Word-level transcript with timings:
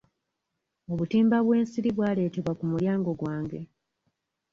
Obutimba 0.91 1.37
bw'ensiri 1.45 1.89
bwaletebwa 1.97 2.51
ku 2.59 2.63
mulyango 2.71 3.11
gwange. 3.19 3.59